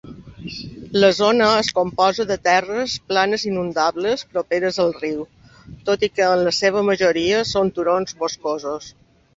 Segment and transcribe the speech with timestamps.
[1.01, 5.21] La zona es composa de terres planes inundables properes al riu,
[5.93, 8.93] tot i que en la seva majoria són turons boscosos.